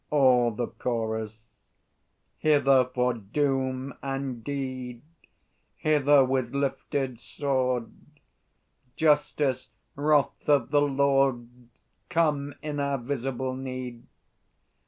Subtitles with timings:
[0.09, 1.53] All the Chorus.
[2.39, 5.03] Hither, for doom and deed!
[5.75, 7.93] Hither with lifted sword,
[8.97, 11.47] Justice, Wrath of the Lord,
[12.09, 14.07] Come in our visible need!